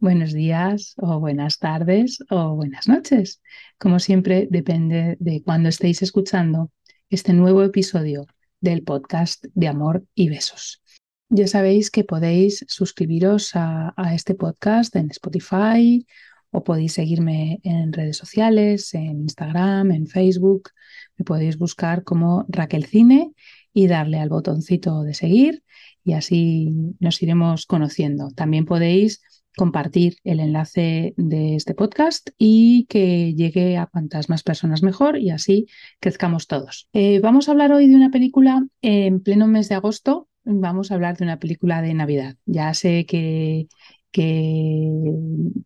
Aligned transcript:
buenos 0.00 0.32
días 0.32 0.94
o 0.96 1.20
buenas 1.20 1.58
tardes 1.58 2.24
o 2.30 2.56
buenas 2.56 2.88
noches. 2.88 3.42
Como 3.78 3.98
siempre, 3.98 4.48
depende 4.50 5.16
de 5.20 5.42
cuándo 5.42 5.68
estéis 5.68 6.02
escuchando 6.02 6.72
este 7.10 7.34
nuevo 7.34 7.62
episodio 7.62 8.26
del 8.60 8.82
podcast 8.82 9.44
de 9.54 9.68
Amor 9.68 10.04
y 10.14 10.30
Besos. 10.30 10.82
Ya 11.28 11.46
sabéis 11.46 11.90
que 11.90 12.04
podéis 12.04 12.64
suscribiros 12.66 13.50
a, 13.54 13.94
este 14.14 14.34
podcast 14.34 14.96
en 14.96 15.10
Spotify 15.10 16.06
o 16.50 16.64
podéis 16.64 16.94
seguirme 16.94 17.60
en 17.62 17.92
redes 17.92 18.16
sociales, 18.16 18.94
en 18.94 19.20
Instagram, 19.20 19.92
en 19.92 20.06
Facebook. 20.06 20.70
Me 21.16 21.24
podéis 21.24 21.58
buscar 21.58 22.04
como 22.04 22.46
Raquel 22.48 22.86
Cine 22.86 23.32
y 23.72 23.86
darle 23.86 24.18
al 24.18 24.30
botoncito 24.30 25.02
de 25.02 25.14
seguir 25.14 25.62
y 26.02 26.14
así 26.14 26.70
nos 26.98 27.22
iremos 27.22 27.66
conociendo. 27.66 28.30
También 28.34 28.64
podéis 28.64 29.22
compartir 29.56 30.16
el 30.24 30.40
enlace 30.40 31.14
de 31.16 31.56
este 31.56 31.74
podcast 31.74 32.30
y 32.38 32.86
que 32.88 33.34
llegue 33.34 33.76
a 33.76 33.86
cuantas 33.86 34.28
más 34.28 34.42
personas 34.42 34.82
mejor 34.82 35.18
y 35.18 35.30
así 35.30 35.66
crezcamos 36.00 36.46
todos. 36.46 36.88
Eh, 36.92 37.20
vamos 37.20 37.48
a 37.48 37.52
hablar 37.52 37.72
hoy 37.72 37.88
de 37.88 37.96
una 37.96 38.10
película 38.10 38.64
en 38.82 39.20
pleno 39.20 39.46
mes 39.46 39.68
de 39.68 39.74
agosto. 39.74 40.28
Vamos 40.44 40.90
a 40.90 40.94
hablar 40.94 41.16
de 41.16 41.24
una 41.24 41.38
película 41.38 41.82
de 41.82 41.94
Navidad. 41.94 42.36
Ya 42.46 42.72
sé 42.74 43.06
que, 43.06 43.68
que 44.10 44.90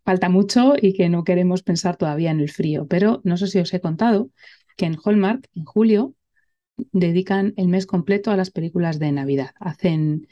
falta 0.05 0.29
mucho 0.29 0.75
y 0.81 0.95
que 0.95 1.09
no 1.09 1.25
queremos 1.25 1.63
pensar 1.63 1.97
todavía 1.97 2.31
en 2.31 2.41
el 2.41 2.51
frío, 2.51 2.87
pero 2.89 3.21
no 3.25 3.37
sé 3.37 3.47
si 3.47 3.59
os 3.59 3.73
he 3.73 3.81
contado 3.81 4.31
que 4.77 4.87
en 4.87 4.97
Hallmark, 5.03 5.49
en 5.55 5.65
julio, 5.65 6.15
dedican 6.77 7.55
el 7.57 7.69
mes 7.69 7.87
completo 7.87 8.31
a 8.31 8.37
las 8.37 8.51
películas 8.51 8.99
de 8.99 9.13
Navidad. 9.13 9.51
Hacen, 9.61 10.27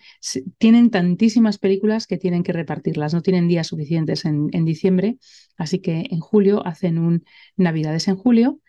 tienen 0.59 0.91
tantísimas 0.91 1.59
películas 1.59 2.07
que 2.07 2.19
tienen 2.19 2.43
que 2.43 2.53
repartirlas, 2.53 3.15
no 3.15 3.23
tienen 3.23 3.49
días 3.49 3.69
suficientes 3.69 4.25
en, 4.25 4.65
diciembre, 4.65 5.19
así 5.57 5.79
que 5.79 6.07
en 6.11 6.21
julio 6.21 6.67
hacen 6.67 6.99
un 6.99 7.25
Navidades 7.57 8.09
en 8.09 8.17
julio 8.17 8.61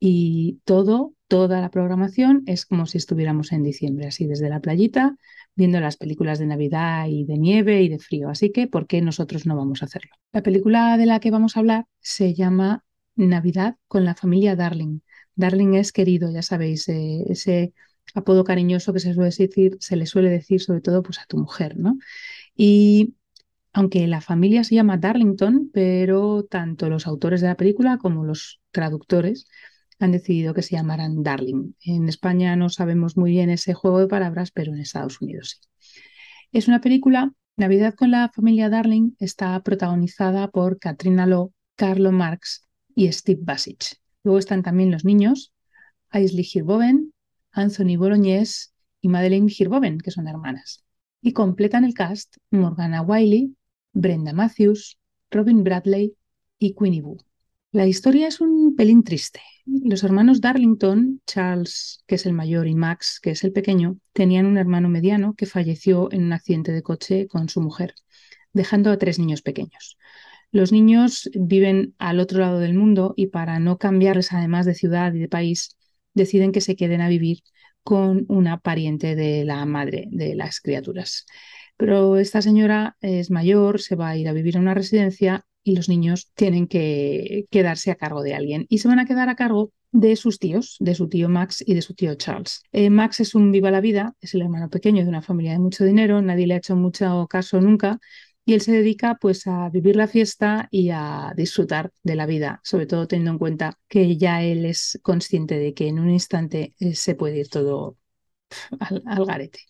y 0.00 0.60
todo, 0.64 1.14
toda 1.26 1.60
la 1.60 1.70
programación 1.70 2.44
es 2.46 2.64
como 2.64 2.86
si 2.86 2.98
estuviéramos 2.98 3.52
en 3.52 3.62
diciembre, 3.62 4.06
así 4.06 4.26
desde 4.26 4.48
la 4.48 4.60
playita, 4.60 5.16
viendo 5.54 5.80
las 5.80 5.96
películas 5.96 6.38
de 6.38 6.46
Navidad 6.46 7.06
y 7.08 7.24
de 7.24 7.36
nieve 7.36 7.82
y 7.82 7.88
de 7.88 7.98
frío. 7.98 8.28
Así 8.30 8.52
que, 8.52 8.68
¿por 8.68 8.86
qué 8.86 9.02
nosotros 9.02 9.44
no 9.44 9.56
vamos 9.56 9.82
a 9.82 9.86
hacerlo? 9.86 10.12
La 10.32 10.42
película 10.42 10.96
de 10.96 11.06
la 11.06 11.20
que 11.20 11.30
vamos 11.30 11.56
a 11.56 11.60
hablar 11.60 11.86
se 12.00 12.32
llama 12.32 12.84
Navidad 13.16 13.76
con 13.88 14.04
la 14.04 14.14
familia 14.14 14.54
Darling 14.54 15.00
Darling 15.38 15.74
es 15.74 15.92
querido, 15.92 16.30
ya 16.32 16.42
sabéis, 16.42 16.88
eh, 16.88 17.24
ese 17.28 17.72
apodo 18.14 18.44
cariñoso 18.44 18.92
que 18.92 19.00
se, 19.00 19.14
suele 19.14 19.30
decir, 19.30 19.76
se 19.80 19.96
le 19.96 20.06
suele 20.06 20.30
decir 20.30 20.60
sobre 20.60 20.80
todo 20.80 21.02
pues, 21.02 21.18
a 21.20 21.26
tu 21.26 21.38
mujer, 21.38 21.78
¿no? 21.78 21.96
Y 22.56 23.14
aunque 23.72 24.06
la 24.08 24.20
familia 24.20 24.64
se 24.64 24.74
llama 24.74 24.96
Darlington, 24.98 25.70
pero 25.72 26.44
tanto 26.44 26.88
los 26.88 27.06
autores 27.06 27.40
de 27.40 27.46
la 27.48 27.56
película 27.56 27.98
como 27.98 28.24
los 28.24 28.60
traductores 28.72 29.46
han 30.00 30.12
decidido 30.12 30.54
que 30.54 30.62
se 30.62 30.74
llamaran 30.76 31.22
Darling. 31.22 31.74
En 31.84 32.08
España 32.08 32.56
no 32.56 32.68
sabemos 32.68 33.16
muy 33.16 33.30
bien 33.32 33.50
ese 33.50 33.74
juego 33.74 34.00
de 34.00 34.08
palabras, 34.08 34.50
pero 34.50 34.72
en 34.72 34.80
Estados 34.80 35.20
Unidos 35.20 35.60
sí. 35.60 35.68
Es 36.50 36.66
una 36.66 36.80
película, 36.80 37.32
Navidad 37.56 37.94
con 37.94 38.10
la 38.10 38.30
familia 38.34 38.70
Darling 38.70 39.12
está 39.20 39.60
protagonizada 39.62 40.48
por 40.48 40.78
Katrina 40.78 41.26
Lowe, 41.26 41.52
Carlo 41.76 42.10
Marx 42.10 42.66
y 42.94 43.12
Steve 43.12 43.40
Basich. 43.42 44.00
Luego 44.24 44.38
están 44.38 44.62
también 44.62 44.90
los 44.90 45.04
niños, 45.04 45.52
Aisley 46.10 46.44
Girboven, 46.44 47.12
Anthony 47.52 47.96
Bolognese 47.96 48.68
y 49.00 49.08
Madeleine 49.08 49.48
Girboven, 49.48 49.98
que 49.98 50.10
son 50.10 50.28
hermanas. 50.28 50.84
Y 51.20 51.32
completan 51.32 51.84
el 51.84 51.94
cast 51.94 52.36
Morgana 52.50 53.02
Wiley, 53.02 53.56
Brenda 53.92 54.32
Matthews, 54.32 54.98
Robin 55.30 55.64
Bradley 55.64 56.14
y 56.58 56.74
Queenie 56.74 57.02
Boo. 57.02 57.18
La 57.70 57.86
historia 57.86 58.28
es 58.28 58.40
un 58.40 58.76
pelín 58.76 59.04
triste. 59.04 59.40
Los 59.66 60.02
hermanos 60.02 60.40
Darlington, 60.40 61.20
Charles, 61.26 62.02
que 62.06 62.14
es 62.14 62.24
el 62.24 62.32
mayor, 62.32 62.66
y 62.66 62.74
Max, 62.74 63.20
que 63.20 63.32
es 63.32 63.44
el 63.44 63.52
pequeño, 63.52 63.98
tenían 64.14 64.46
un 64.46 64.56
hermano 64.56 64.88
mediano 64.88 65.34
que 65.34 65.44
falleció 65.44 66.10
en 66.10 66.24
un 66.24 66.32
accidente 66.32 66.72
de 66.72 66.82
coche 66.82 67.26
con 67.28 67.50
su 67.50 67.60
mujer, 67.60 67.94
dejando 68.54 68.90
a 68.90 68.96
tres 68.96 69.18
niños 69.18 69.42
pequeños. 69.42 69.98
Los 70.50 70.72
niños 70.72 71.30
viven 71.34 71.94
al 71.98 72.20
otro 72.20 72.40
lado 72.40 72.58
del 72.58 72.74
mundo 72.74 73.14
y 73.16 73.28
para 73.28 73.58
no 73.58 73.78
cambiarles 73.78 74.32
además 74.32 74.66
de 74.66 74.74
ciudad 74.74 75.12
y 75.14 75.18
de 75.18 75.28
país, 75.28 75.76
deciden 76.14 76.52
que 76.52 76.60
se 76.60 76.76
queden 76.76 77.00
a 77.00 77.08
vivir 77.08 77.38
con 77.82 78.24
una 78.28 78.58
pariente 78.58 79.14
de 79.14 79.44
la 79.44 79.64
madre 79.64 80.08
de 80.10 80.34
las 80.34 80.60
criaturas. 80.60 81.26
Pero 81.76 82.16
esta 82.18 82.42
señora 82.42 82.96
es 83.00 83.30
mayor, 83.30 83.80
se 83.80 83.94
va 83.96 84.10
a 84.10 84.16
ir 84.16 84.28
a 84.28 84.32
vivir 84.32 84.56
a 84.56 84.60
una 84.60 84.74
residencia 84.74 85.46
y 85.62 85.76
los 85.76 85.88
niños 85.88 86.30
tienen 86.34 86.66
que 86.66 87.46
quedarse 87.50 87.90
a 87.90 87.94
cargo 87.96 88.22
de 88.22 88.34
alguien 88.34 88.66
y 88.68 88.78
se 88.78 88.88
van 88.88 88.98
a 88.98 89.06
quedar 89.06 89.28
a 89.28 89.36
cargo 89.36 89.72
de 89.90 90.16
sus 90.16 90.38
tíos, 90.38 90.76
de 90.80 90.94
su 90.94 91.08
tío 91.08 91.28
Max 91.28 91.62
y 91.66 91.74
de 91.74 91.82
su 91.82 91.94
tío 91.94 92.14
Charles. 92.14 92.62
Eh, 92.72 92.90
Max 92.90 93.20
es 93.20 93.34
un 93.34 93.52
viva 93.52 93.70
la 93.70 93.80
vida, 93.80 94.14
es 94.20 94.34
el 94.34 94.42
hermano 94.42 94.68
pequeño 94.68 95.02
de 95.02 95.08
una 95.08 95.22
familia 95.22 95.52
de 95.52 95.58
mucho 95.60 95.84
dinero, 95.84 96.20
nadie 96.20 96.46
le 96.46 96.54
ha 96.54 96.58
hecho 96.58 96.76
mucho 96.76 97.26
caso 97.28 97.60
nunca, 97.60 97.98
y 98.48 98.54
él 98.54 98.62
se 98.62 98.72
dedica 98.72 99.18
pues 99.20 99.46
a 99.46 99.68
vivir 99.68 99.94
la 99.94 100.08
fiesta 100.08 100.68
y 100.70 100.88
a 100.88 101.34
disfrutar 101.36 101.92
de 102.02 102.16
la 102.16 102.24
vida, 102.24 102.62
sobre 102.64 102.86
todo 102.86 103.06
teniendo 103.06 103.32
en 103.32 103.38
cuenta 103.38 103.78
que 103.88 104.16
ya 104.16 104.42
él 104.42 104.64
es 104.64 104.98
consciente 105.02 105.58
de 105.58 105.74
que 105.74 105.88
en 105.88 105.98
un 105.98 106.08
instante 106.08 106.74
eh, 106.80 106.94
se 106.94 107.14
puede 107.14 107.40
ir 107.40 107.50
todo 107.50 107.98
al, 108.80 109.26
garete. 109.26 109.60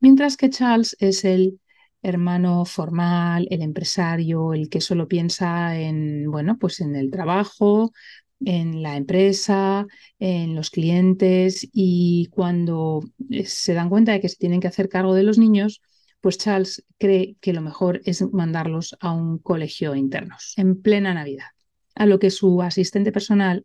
Mientras 0.00 0.36
que 0.36 0.50
Charles 0.50 0.96
es 0.98 1.24
el 1.24 1.60
hermano 2.02 2.64
formal, 2.64 3.46
el 3.50 3.62
empresario, 3.62 4.52
el 4.52 4.68
que 4.68 4.80
solo 4.80 5.06
piensa 5.06 5.78
en, 5.78 6.28
bueno, 6.28 6.58
pues 6.58 6.80
en 6.80 6.96
el 6.96 7.12
trabajo, 7.12 7.92
en 8.40 8.82
la 8.82 8.96
empresa, 8.96 9.86
en 10.18 10.56
los 10.56 10.70
clientes 10.70 11.68
y 11.72 12.26
cuando 12.32 13.04
eh, 13.30 13.46
se 13.46 13.74
dan 13.74 13.88
cuenta 13.88 14.10
de 14.10 14.20
que 14.20 14.28
se 14.28 14.38
tienen 14.38 14.58
que 14.58 14.66
hacer 14.66 14.88
cargo 14.88 15.14
de 15.14 15.22
los 15.22 15.38
niños, 15.38 15.80
pues 16.20 16.38
Charles 16.38 16.84
cree 16.98 17.36
que 17.40 17.52
lo 17.52 17.60
mejor 17.60 18.00
es 18.04 18.22
mandarlos 18.32 18.96
a 19.00 19.12
un 19.12 19.38
colegio 19.38 19.94
internos 19.94 20.54
en 20.56 20.80
plena 20.80 21.14
Navidad. 21.14 21.48
A 21.94 22.06
lo 22.06 22.18
que 22.18 22.30
su 22.30 22.62
asistente 22.62 23.12
personal, 23.12 23.64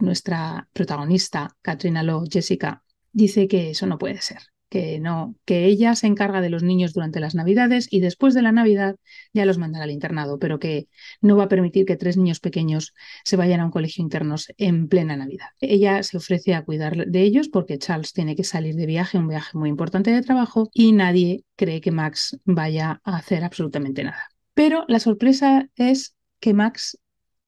nuestra 0.00 0.68
protagonista, 0.72 1.56
Katrina 1.62 2.02
Lowe, 2.02 2.28
Jessica, 2.30 2.84
dice 3.12 3.48
que 3.48 3.70
eso 3.70 3.86
no 3.86 3.98
puede 3.98 4.20
ser, 4.20 4.38
que 4.68 4.98
no, 4.98 5.36
que 5.44 5.64
ella 5.66 5.94
se 5.94 6.06
encarga 6.06 6.40
de 6.40 6.50
los 6.50 6.62
niños 6.62 6.92
durante 6.92 7.20
las 7.20 7.34
Navidades 7.34 7.86
y 7.90 8.00
después 8.00 8.34
de 8.34 8.42
la 8.42 8.52
Navidad 8.52 8.96
ya 9.32 9.46
los 9.46 9.58
mandará 9.58 9.84
al 9.84 9.90
internado, 9.90 10.38
pero 10.38 10.58
que 10.58 10.88
no 11.20 11.36
va 11.36 11.44
a 11.44 11.48
permitir 11.48 11.86
que 11.86 11.96
tres 11.96 12.16
niños 12.16 12.40
pequeños 12.40 12.92
se 13.24 13.36
vayan 13.36 13.60
a 13.60 13.66
un 13.66 13.70
colegio 13.70 14.02
internos 14.02 14.48
en 14.56 14.88
plena 14.88 15.16
Navidad. 15.16 15.48
Ella 15.60 16.02
se 16.02 16.16
ofrece 16.16 16.54
a 16.54 16.64
cuidar 16.64 17.06
de 17.06 17.22
ellos 17.22 17.48
porque 17.48 17.78
Charles 17.78 18.12
tiene 18.12 18.34
que 18.34 18.44
salir 18.44 18.74
de 18.74 18.86
viaje, 18.86 19.18
un 19.18 19.28
viaje 19.28 19.56
muy 19.56 19.68
importante 19.68 20.10
de 20.10 20.22
trabajo, 20.22 20.68
y 20.72 20.92
nadie 20.92 21.44
cree 21.54 21.80
que 21.80 21.92
Max 21.92 22.38
vaya 22.44 23.00
a 23.04 23.16
hacer 23.16 23.44
absolutamente 23.44 24.02
nada. 24.02 24.28
Pero 24.54 24.84
la 24.88 25.00
sorpresa 25.00 25.68
es 25.76 26.16
que 26.40 26.54
Max 26.54 26.98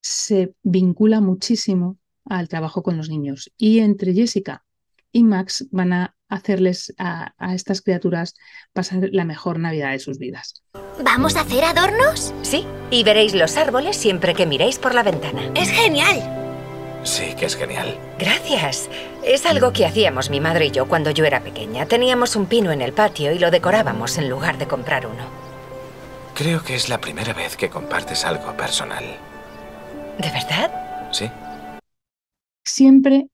se 0.01 0.55
vincula 0.63 1.21
muchísimo 1.21 1.99
al 2.25 2.49
trabajo 2.49 2.83
con 2.83 2.97
los 2.97 3.09
niños 3.09 3.51
y 3.57 3.79
entre 3.79 4.13
Jessica 4.13 4.65
y 5.13 5.25
Max 5.25 5.67
van 5.71 5.93
a 5.93 6.15
hacerles 6.29 6.95
a, 6.99 7.33
estas 7.55 7.83
criaturas 7.83 8.35
pasar 8.73 9.09
la 9.13 9.25
mejor 9.25 9.59
Navidad 9.59 9.93
de 9.93 9.99
sus 9.99 10.19
vidas. 10.19 10.63
¿Vamos 11.03 11.37
a 11.37 11.41
hacer 11.41 11.65
adornos? 11.65 12.35
Sí, 12.43 12.67
y 12.91 13.05
veréis 13.05 13.35
los 13.35 13.57
árboles 13.57 13.97
siempre 13.97 14.35
que 14.35 14.47
miréis 14.47 14.79
por 14.79 14.95
la 14.95 15.03
ventana. 15.03 15.51
¡Es 15.55 15.71
genial! 15.71 16.23
Sí, 17.05 17.35
que 17.39 17.47
es 17.47 17.57
genial. 17.57 17.99
Gracias. 18.19 18.89
Es 19.25 19.47
algo 19.47 19.73
que 19.73 19.87
hacíamos 19.87 20.31
mi 20.31 20.41
madre 20.41 20.67
y 20.67 20.71
yo 20.71 20.89
cuando 20.89 21.11
yo 21.11 21.25
era 21.25 21.41
pequeña. 21.41 21.87
Teníamos 21.87 22.37
un 22.37 22.47
pino 22.47 22.73
en 22.73 22.83
el 22.83 22.93
patio 22.93 23.33
y 23.33 23.39
lo 23.39 23.51
decorábamos 23.51 24.19
en 24.19 24.29
lugar 24.29 24.59
de 24.59 24.67
comprar 24.67 25.07
uno. 25.07 25.25
Creo 26.35 26.63
que 26.63 26.75
es 26.75 26.89
la 26.89 27.01
primera 27.01 27.33
vez 27.33 27.57
que 27.57 27.71
compartes 27.71 28.25
algo 28.25 28.57
personal. 28.57 29.05
¿De 30.19 30.31
verdad? 30.31 31.11
Sí. 31.13 31.31
Siempre 32.65 33.29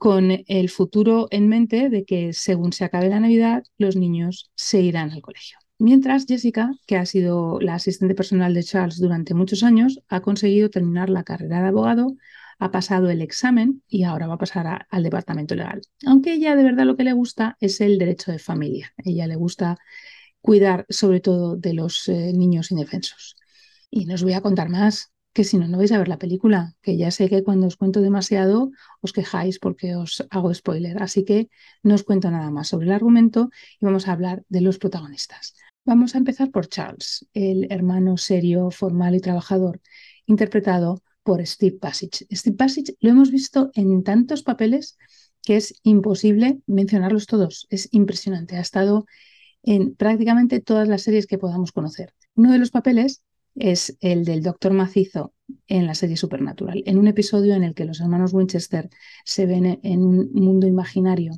con 0.00 0.30
el 0.46 0.70
futuro 0.70 1.28
en 1.30 1.46
mente 1.50 1.90
de 1.90 2.06
que 2.06 2.32
según 2.32 2.72
se 2.72 2.84
acabe 2.84 3.10
la 3.10 3.20
Navidad, 3.20 3.64
los 3.76 3.96
niños 3.96 4.50
se 4.54 4.80
irán 4.80 5.10
al 5.10 5.20
colegio. 5.20 5.58
Mientras 5.78 6.24
Jessica, 6.24 6.72
que 6.86 6.96
ha 6.96 7.04
sido 7.04 7.60
la 7.60 7.74
asistente 7.74 8.14
personal 8.14 8.54
de 8.54 8.62
Charles 8.62 8.98
durante 8.98 9.34
muchos 9.34 9.62
años, 9.62 10.00
ha 10.08 10.22
conseguido 10.22 10.70
terminar 10.70 11.10
la 11.10 11.22
carrera 11.22 11.60
de 11.60 11.68
abogado, 11.68 12.16
ha 12.58 12.70
pasado 12.70 13.10
el 13.10 13.20
examen 13.20 13.82
y 13.88 14.04
ahora 14.04 14.26
va 14.26 14.36
a 14.36 14.38
pasar 14.38 14.86
al 14.88 15.02
departamento 15.02 15.54
legal. 15.54 15.82
Aunque 16.06 16.32
ella 16.32 16.56
de 16.56 16.64
verdad 16.64 16.86
lo 16.86 16.96
que 16.96 17.04
le 17.04 17.12
gusta 17.12 17.58
es 17.60 17.82
el 17.82 17.98
derecho 17.98 18.32
de 18.32 18.38
familia. 18.38 18.94
Ella 19.04 19.26
le 19.26 19.36
gusta 19.36 19.76
cuidar 20.40 20.86
sobre 20.88 21.20
todo 21.20 21.56
de 21.56 21.74
los 21.74 22.08
eh, 22.08 22.32
niños 22.32 22.70
indefensos. 22.70 23.36
Y 23.90 24.06
no 24.06 24.14
os 24.14 24.22
voy 24.22 24.32
a 24.32 24.40
contar 24.40 24.70
más, 24.70 25.09
que 25.32 25.44
si 25.44 25.58
no, 25.58 25.68
no 25.68 25.78
vais 25.78 25.92
a 25.92 25.98
ver 25.98 26.08
la 26.08 26.18
película, 26.18 26.74
que 26.82 26.96
ya 26.96 27.10
sé 27.10 27.28
que 27.28 27.44
cuando 27.44 27.66
os 27.66 27.76
cuento 27.76 28.00
demasiado 28.00 28.70
os 29.00 29.12
quejáis 29.12 29.58
porque 29.58 29.94
os 29.96 30.26
hago 30.30 30.52
spoiler, 30.52 31.02
así 31.02 31.24
que 31.24 31.48
no 31.82 31.94
os 31.94 32.02
cuento 32.02 32.30
nada 32.30 32.50
más 32.50 32.68
sobre 32.68 32.86
el 32.86 32.92
argumento 32.92 33.50
y 33.80 33.86
vamos 33.86 34.08
a 34.08 34.12
hablar 34.12 34.44
de 34.48 34.60
los 34.60 34.78
protagonistas. 34.78 35.54
Vamos 35.84 36.14
a 36.14 36.18
empezar 36.18 36.50
por 36.50 36.68
Charles, 36.68 37.26
el 37.32 37.66
hermano 37.70 38.16
serio, 38.16 38.70
formal 38.70 39.14
y 39.14 39.20
trabajador, 39.20 39.80
interpretado 40.26 41.02
por 41.22 41.46
Steve 41.46 41.78
Passage. 41.78 42.26
Steve 42.32 42.56
Passage 42.56 42.96
lo 43.00 43.10
hemos 43.10 43.30
visto 43.30 43.70
en 43.74 44.02
tantos 44.02 44.42
papeles 44.42 44.98
que 45.42 45.56
es 45.56 45.74
imposible 45.82 46.60
mencionarlos 46.66 47.26
todos. 47.26 47.66
Es 47.70 47.88
impresionante. 47.92 48.56
Ha 48.56 48.60
estado 48.60 49.06
en 49.62 49.94
prácticamente 49.94 50.60
todas 50.60 50.88
las 50.88 51.02
series 51.02 51.26
que 51.26 51.38
podamos 51.38 51.72
conocer. 51.72 52.14
Uno 52.34 52.52
de 52.52 52.58
los 52.58 52.70
papeles 52.70 53.22
es 53.54 53.96
el 54.00 54.24
del 54.24 54.42
Doctor 54.42 54.72
Macizo 54.72 55.34
en 55.66 55.86
la 55.86 55.94
serie 55.94 56.16
Supernatural, 56.16 56.82
en 56.86 56.98
un 56.98 57.08
episodio 57.08 57.54
en 57.54 57.64
el 57.64 57.74
que 57.74 57.84
los 57.84 58.00
hermanos 58.00 58.32
Winchester 58.32 58.88
se 59.24 59.46
ven 59.46 59.80
en 59.82 60.04
un 60.04 60.32
mundo 60.32 60.66
imaginario 60.66 61.32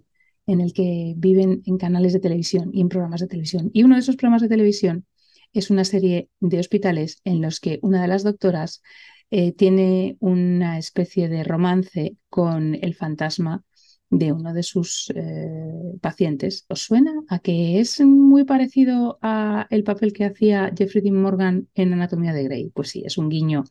en 0.47 0.61
el 0.61 0.73
que 0.73 1.15
viven 1.17 1.63
en 1.67 1.79
canales 1.79 2.13
de 2.13 2.21
televisión 2.21 2.71
y 2.73 2.81
en 2.81 2.89
programas 2.89 3.21
de 3.21 3.29
televisión. 3.29 3.71
Y 3.73 3.85
uno 3.85 3.95
de 3.95 4.01
esos 4.01 4.17
programas 4.17 4.43
de 4.43 4.49
televisión 4.49 5.07
es 5.53 5.71
una 5.71 5.85
serie 5.85 6.29
de 6.41 6.59
hospitales 6.59 7.21
en 7.25 7.41
los 7.41 7.61
que 7.61 7.79
una 7.83 8.03
de 8.03 8.09
las 8.09 8.25
doctoras 8.25 8.83
eh, 9.31 9.53
tiene 9.53 10.17
una 10.21 10.79
especie 10.79 11.29
de 11.29 11.45
romance 11.45 12.17
con 12.29 12.75
el 12.75 12.95
fantasma 12.95 13.65
de 14.13 14.31
uno 14.31 14.53
de 14.53 14.63
sus 14.63 15.11
eh, 15.15 15.97
pacientes. 16.03 16.67
¿Os 16.69 16.83
suena 16.83 17.13
a 17.29 17.39
que 17.39 17.81
es 17.81 17.99
muy 18.03 18.45
parecido 18.45 19.19
a 19.23 19.67
el 19.71 19.85
papel 19.85 20.13
que 20.13 20.27
hacía 20.27 20.71
Jeffrey 20.77 21.03
Dean 21.03 21.21
Morgan 21.21 21.69
en 21.75 21.95
Anatomía 21.95 22.35
de 22.35 22.45
Grey? 22.45 22.71
Pues 22.75 22.91
sí, 22.91 23.03
es 23.07 23.17
un 23.17 23.31
guiño 23.31 23.65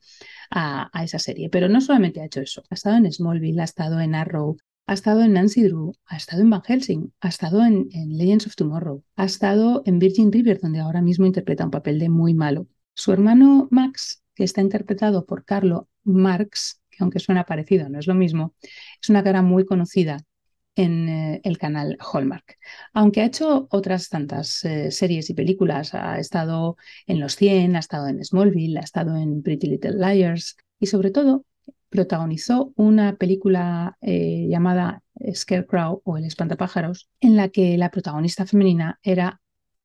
a, 0.49 0.89
esa 1.03 1.19
serie. 1.19 1.49
Pero 1.49 1.69
no 1.69 1.79
solamente 1.79 2.21
ha 2.21 2.25
hecho 2.25 2.41
eso, 2.41 2.63
ha 2.71 2.73
estado 2.73 2.97
en 2.97 3.11
Smallville, 3.11 3.61
ha 3.61 3.65
estado 3.65 3.99
en 3.99 4.15
Arrow, 4.15 4.57
ha 4.87 4.93
estado 4.93 5.21
en 5.21 5.33
Nancy 5.33 5.61
Drew, 5.61 5.93
ha 6.07 6.17
estado 6.17 6.41
en 6.41 6.49
Van 6.49 6.63
Helsing, 6.63 7.13
ha 7.21 7.29
estado 7.29 7.63
en, 7.63 7.87
Legends 7.93 8.47
of 8.47 8.55
Tomorrow, 8.55 9.03
ha 9.15 9.25
estado 9.25 9.83
en 9.85 9.99
Virgin 9.99 10.31
River, 10.31 10.59
donde 10.59 10.79
ahora 10.79 11.03
mismo 11.03 11.27
interpreta 11.27 11.65
un 11.65 11.71
papel 11.71 11.99
de 11.99 12.09
muy 12.09 12.33
malo. 12.33 12.67
Su 12.95 13.11
hermano 13.11 13.67
Max, 13.69 14.23
que 14.33 14.43
está 14.43 14.61
interpretado 14.61 15.27
por 15.27 15.45
Carlo 15.45 15.87
Marx, 16.03 16.81
que 16.89 16.97
aunque 17.01 17.19
suena 17.19 17.45
parecido, 17.45 17.89
no 17.89 17.99
es 17.99 18.07
lo 18.07 18.15
mismo, 18.15 18.55
es 18.99 19.09
una 19.09 19.23
cara 19.23 19.43
muy 19.43 19.65
conocida 19.65 20.25
en 20.81 21.09
eh, 21.09 21.41
el 21.43 21.57
canal 21.57 21.97
Hallmark. 21.99 22.57
Aunque 22.93 23.21
ha 23.21 23.25
hecho 23.25 23.67
otras 23.69 24.09
tantas 24.09 24.63
eh, 24.65 24.91
series 24.91 25.29
y 25.29 25.33
películas, 25.33 25.93
ha 25.93 26.19
estado 26.19 26.77
en 27.05 27.19
Los 27.19 27.35
100, 27.35 27.75
ha 27.75 27.79
estado 27.79 28.07
en 28.07 28.23
Smallville, 28.23 28.79
ha 28.79 28.81
estado 28.81 29.15
en 29.15 29.43
Pretty 29.43 29.67
Little 29.67 29.93
Liars 29.93 30.57
y 30.79 30.87
sobre 30.87 31.11
todo 31.11 31.45
protagonizó 31.89 32.73
una 32.75 33.15
película 33.17 33.97
eh, 34.01 34.47
llamada 34.49 35.03
Scarecrow 35.33 36.01
o 36.03 36.17
El 36.17 36.25
espantapájaros, 36.25 37.09
en 37.19 37.35
la 37.35 37.49
que 37.49 37.77
la 37.77 37.91
protagonista 37.91 38.45
femenina 38.45 38.99
era 39.03 39.39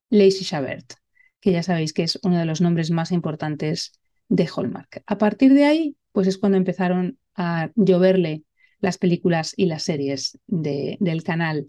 Lacey 0.08 0.44
Chabert, 0.44 0.94
que 1.40 1.52
ya 1.52 1.62
sabéis 1.62 1.92
que 1.92 2.04
es 2.04 2.18
uno 2.22 2.38
de 2.38 2.46
los 2.46 2.60
nombres 2.60 2.90
más 2.90 3.12
importantes 3.12 3.92
de 4.28 4.48
Hallmark. 4.48 5.02
A 5.06 5.18
partir 5.18 5.52
de 5.52 5.64
ahí, 5.64 5.96
pues 6.12 6.26
es 6.26 6.38
cuando 6.38 6.56
empezaron 6.56 7.18
a 7.34 7.70
lloverle 7.74 8.45
las 8.80 8.98
películas 8.98 9.54
y 9.56 9.66
las 9.66 9.82
series 9.82 10.38
del 10.46 11.22
canal 11.22 11.66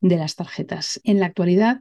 de 0.00 0.16
las 0.16 0.36
tarjetas. 0.36 1.00
En 1.04 1.20
la 1.20 1.26
actualidad 1.26 1.80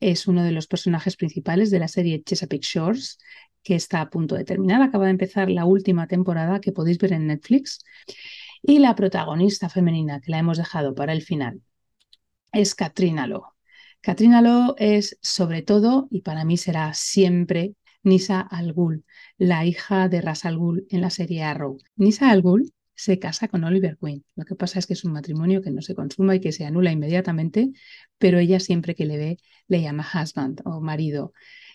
es 0.00 0.26
uno 0.26 0.42
de 0.42 0.52
los 0.52 0.66
personajes 0.66 1.16
principales 1.16 1.70
de 1.70 1.78
la 1.78 1.88
serie 1.88 2.22
Chesapeake 2.22 2.64
Shores, 2.64 3.18
que 3.62 3.74
está 3.74 4.00
a 4.00 4.10
punto 4.10 4.34
de 4.34 4.44
terminar. 4.44 4.82
Acaba 4.82 5.04
de 5.04 5.12
empezar 5.12 5.50
la 5.50 5.64
última 5.64 6.06
temporada 6.06 6.60
que 6.60 6.72
podéis 6.72 6.98
ver 6.98 7.12
en 7.12 7.28
Netflix. 7.28 7.84
Y 8.62 8.78
la 8.78 8.94
protagonista 8.94 9.68
femenina, 9.68 10.20
que 10.20 10.30
la 10.30 10.38
hemos 10.38 10.58
dejado 10.58 10.94
para 10.94 11.12
el 11.12 11.22
final, 11.22 11.62
es 12.52 12.74
Katrina 12.74 13.26
Lo. 13.26 13.54
Katrina 14.00 14.42
Lo 14.42 14.74
es 14.78 15.18
sobre 15.22 15.62
todo, 15.62 16.08
y 16.10 16.22
para 16.22 16.44
mí 16.44 16.56
será 16.56 16.92
siempre, 16.94 17.74
Nisa 18.02 18.40
Al 18.40 18.72
Ghul, 18.72 19.04
la 19.38 19.64
hija 19.64 20.08
de 20.08 20.20
Ras 20.20 20.44
Al 20.44 20.58
Ghul 20.58 20.86
en 20.90 21.00
la 21.00 21.10
serie 21.10 21.44
Arrow. 21.44 21.78
Nisa 21.96 22.30
Al 22.30 22.42
Ghul 22.42 22.72
se 23.02 23.18
casa 23.18 23.48
con 23.48 23.64
Oliver 23.64 23.98
Queen. 24.00 24.24
Lo 24.36 24.44
que 24.44 24.54
pasa 24.54 24.78
es 24.78 24.86
que 24.86 24.92
es 24.92 25.04
un 25.04 25.12
matrimonio 25.12 25.60
que 25.60 25.70
no 25.70 25.82
se 25.82 25.94
consuma 25.94 26.36
y 26.36 26.40
que 26.40 26.52
se 26.52 26.64
anula 26.64 26.92
inmediatamente, 26.92 27.72
pero 28.18 28.38
ella 28.38 28.60
siempre 28.60 28.94
que 28.94 29.06
le 29.06 29.16
ve 29.18 29.38
le 29.66 29.82
llama 29.82 30.06
husband 30.14 30.62
o 30.64 30.80
marido 30.80 31.32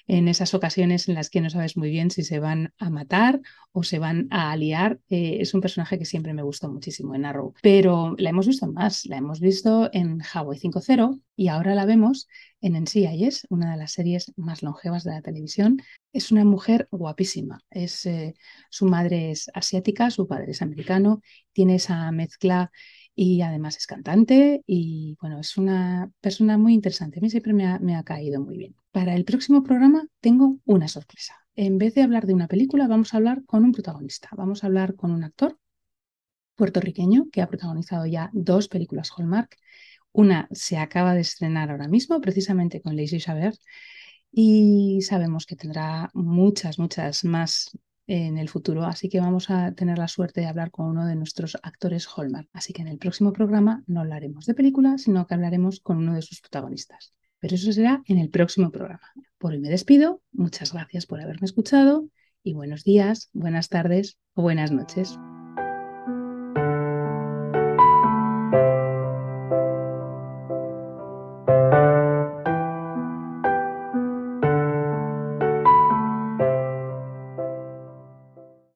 en 0.07 0.27
esas 0.27 0.53
ocasiones 0.53 1.07
en 1.07 1.15
las 1.15 1.29
que 1.29 1.41
no 1.41 1.49
sabes 1.49 1.77
muy 1.77 1.89
bien 1.89 2.11
si 2.11 2.23
se 2.23 2.39
van 2.39 2.73
a 2.77 2.89
matar 2.89 3.41
o 3.71 3.83
se 3.83 3.99
van 3.99 4.27
a 4.31 4.51
aliar. 4.51 4.99
Eh, 5.09 5.37
es 5.41 5.53
un 5.53 5.61
personaje 5.61 5.99
que 5.99 6.05
siempre 6.05 6.33
me 6.33 6.43
gustó 6.43 6.69
muchísimo 6.69 7.13
en 7.13 7.25
Arrow, 7.25 7.53
pero 7.61 8.15
la 8.17 8.29
hemos 8.29 8.47
visto 8.47 8.67
más. 8.67 9.05
La 9.05 9.17
hemos 9.17 9.39
visto 9.39 9.89
en 9.93 10.21
Hawaii 10.21 10.59
5.0 10.59 11.19
y 11.35 11.49
ahora 11.49 11.75
la 11.75 11.85
vemos 11.85 12.27
en 12.61 12.75
NCIS, 12.75 13.47
una 13.49 13.71
de 13.71 13.77
las 13.77 13.91
series 13.91 14.33
más 14.37 14.63
longevas 14.63 15.03
de 15.03 15.11
la 15.11 15.21
televisión. 15.21 15.81
Es 16.13 16.31
una 16.31 16.45
mujer 16.45 16.87
guapísima. 16.91 17.59
Es, 17.69 18.05
eh, 18.05 18.33
su 18.69 18.85
madre 18.85 19.31
es 19.31 19.51
asiática, 19.53 20.09
su 20.09 20.27
padre 20.27 20.51
es 20.51 20.61
americano, 20.61 21.21
tiene 21.53 21.75
esa 21.75 22.11
mezcla 22.11 22.71
y 23.19 23.41
además 23.41 23.77
es 23.77 23.87
cantante 23.87 24.63
y 24.67 25.17
bueno, 25.19 25.39
es 25.39 25.57
una 25.57 26.11
persona 26.21 26.59
muy 26.59 26.75
interesante. 26.75 27.17
A 27.17 27.21
mí 27.21 27.31
siempre 27.31 27.51
me 27.51 27.95
ha, 27.95 28.03
caído 28.03 28.39
muy 28.39 28.57
bien. 28.57 28.75
Para 28.91 29.15
el 29.15 29.25
próximo 29.25 29.63
programa 29.63 30.07
tengo 30.21 30.59
una 30.65 30.87
sorpresa. 30.87 31.33
En 31.55 31.79
vez 31.79 31.95
de 31.95 32.03
hablar 32.03 32.27
de 32.27 32.35
una 32.35 32.47
película, 32.47 32.87
vamos 32.87 33.13
a 33.13 33.17
hablar 33.17 33.43
con 33.47 33.63
un 33.63 33.71
protagonista. 33.71 34.29
Vamos 34.37 34.63
a 34.63 34.67
hablar 34.67 34.95
con 34.95 35.11
un 35.11 35.23
actor 35.23 35.57
puertorriqueño 36.53 37.29
que 37.31 37.41
ha 37.41 37.47
protagonizado 37.47 38.05
ya 38.05 38.29
dos 38.33 38.67
películas 38.67 39.09
Hallmark. 39.17 39.57
Una 40.11 40.47
se 40.51 40.77
acaba 40.77 41.15
de 41.15 41.21
estrenar 41.21 41.71
ahora 41.71 41.87
mismo, 41.87 42.21
precisamente 42.21 42.81
con 42.83 42.95
Lacey 42.95 43.19
Chabert, 43.19 43.59
y 44.31 45.01
sabemos 45.01 45.47
que 45.47 45.55
tendrá 45.55 46.11
muchas, 46.13 46.77
muchas 46.77 47.23
más 47.23 47.71
en 48.07 48.37
el 48.37 48.49
futuro, 48.49 48.85
así 48.85 49.09
que 49.09 49.19
vamos 49.19 49.49
a 49.49 49.73
tener 49.73 49.97
la 49.97 50.07
suerte 50.07 50.41
de 50.41 50.47
hablar 50.47 50.71
con 50.71 50.87
uno 50.87 51.05
de 51.05 51.15
nuestros 51.15 51.57
actores 51.61 52.07
Hallmark. 52.07 52.49
Así 52.53 52.73
que 52.73 52.81
en 52.81 52.87
el 52.87 52.97
próximo 52.97 53.33
programa 53.33 53.83
no 53.85 53.99
hablaremos 53.99 54.45
de 54.45 54.53
películas, 54.53 55.03
sino 55.03 55.27
que 55.27 55.33
hablaremos 55.33 55.81
con 55.81 55.97
uno 55.97 56.13
de 56.13 56.21
sus 56.21 56.39
protagonistas. 56.39 57.13
Pero 57.39 57.55
eso 57.55 57.71
será 57.71 58.01
en 58.05 58.17
el 58.17 58.29
próximo 58.29 58.71
programa. 58.71 59.11
Por 59.37 59.51
hoy 59.51 59.59
me 59.59 59.69
despido, 59.69 60.21
muchas 60.31 60.73
gracias 60.73 61.05
por 61.05 61.21
haberme 61.21 61.45
escuchado 61.45 62.09
y 62.41 62.53
buenos 62.53 62.83
días, 62.83 63.29
buenas 63.33 63.69
tardes 63.69 64.17
o 64.33 64.41
buenas 64.41 64.71
noches. 64.71 65.19